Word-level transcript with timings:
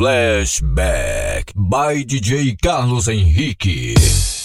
Flashback 0.00 1.52
by 1.54 1.96
DJ 1.96 2.56
Carlos 2.58 3.06
Henrique. 3.06 4.39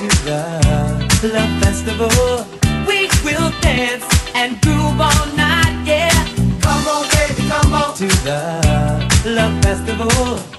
to 0.00 0.08
the 0.24 1.30
Love 1.34 1.62
festival. 1.62 2.46
We 2.88 3.06
will 3.22 3.50
dance 3.60 4.04
and 4.34 4.58
groove 4.62 4.98
all 4.98 5.26
night, 5.36 5.84
yeah. 5.84 6.08
Come 6.62 6.86
on, 6.88 7.06
baby, 7.10 7.46
come 7.46 7.74
on 7.74 7.94
to 7.96 8.06
the 8.24 9.30
Love 9.30 9.62
festival. 9.62 10.49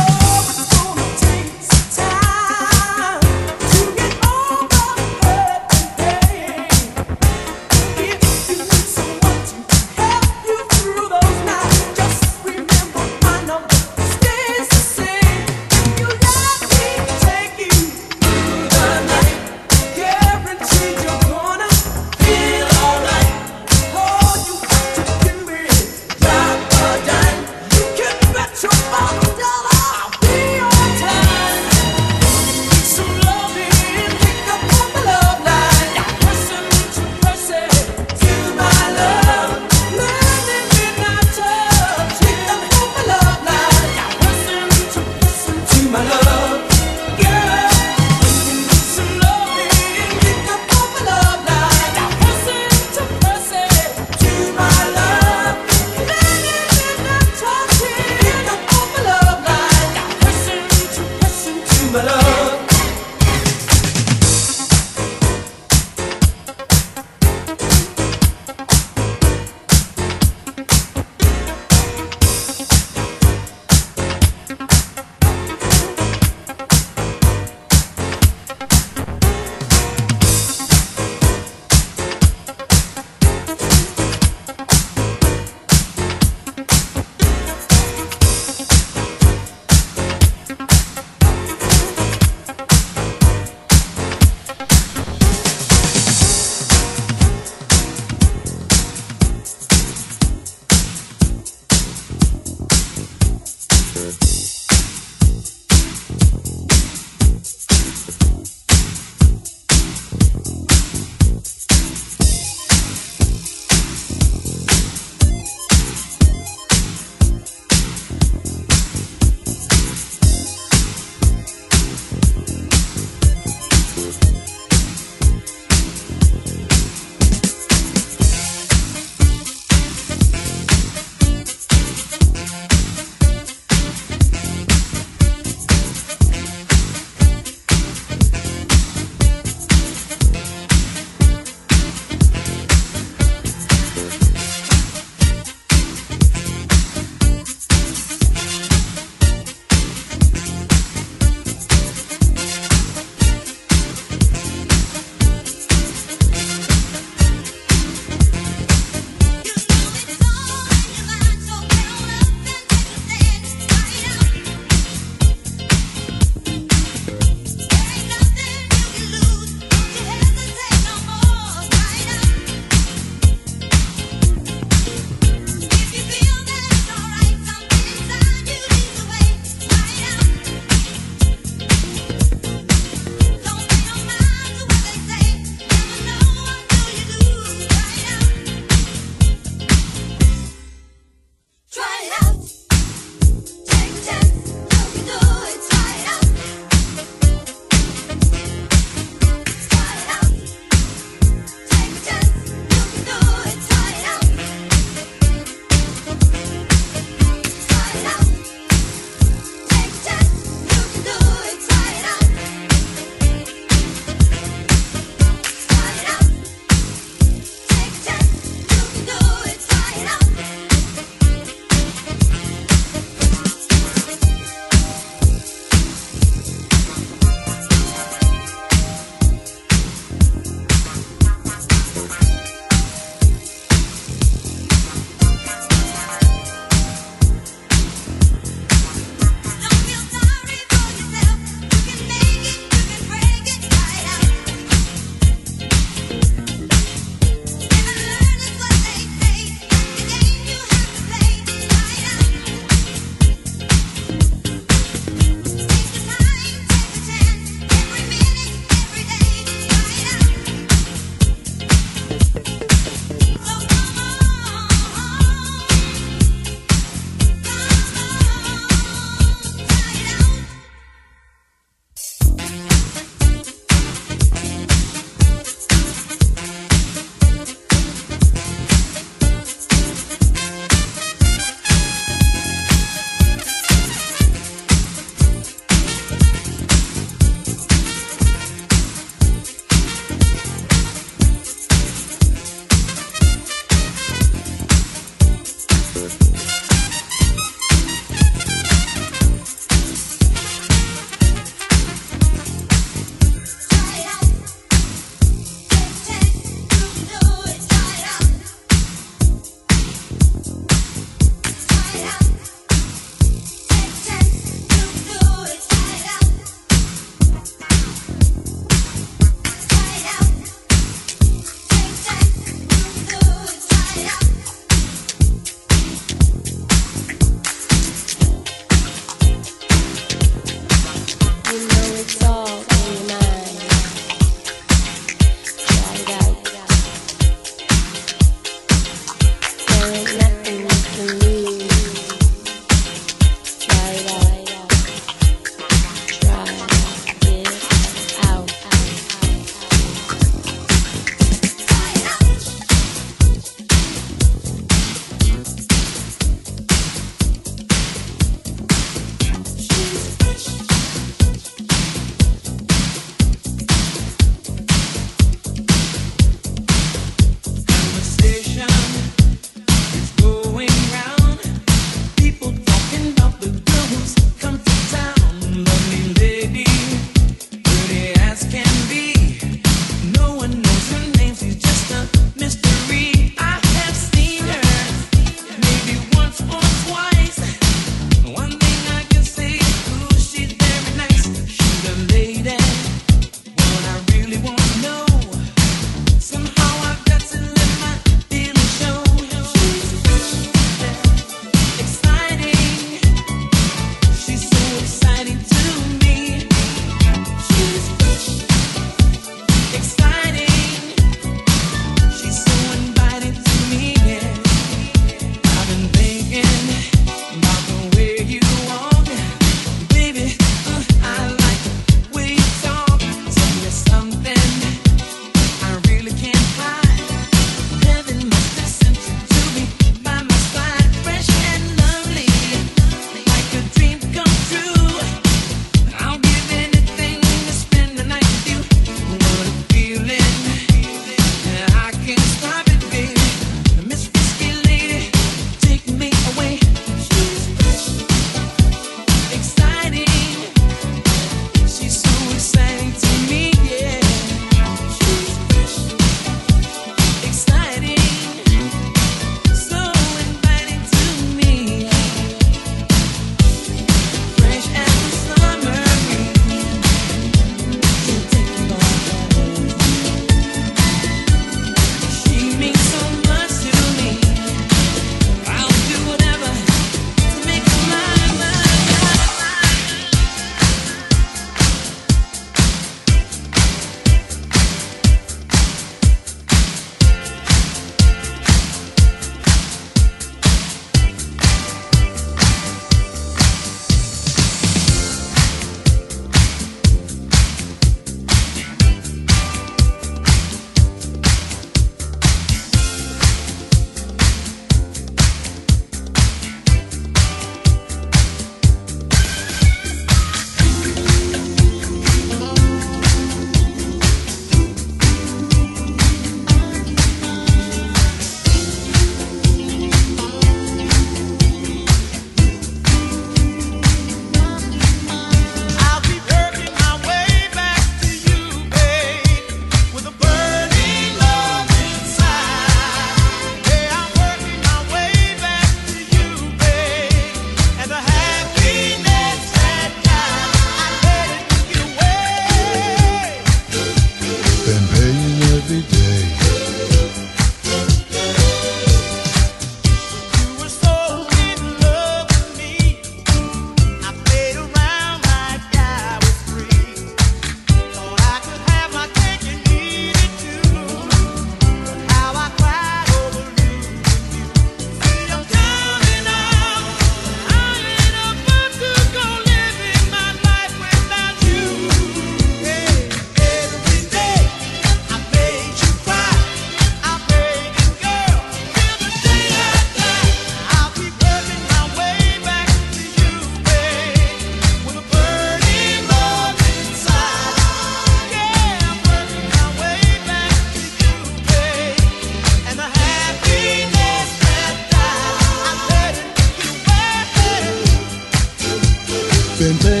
Been 599.61 600.00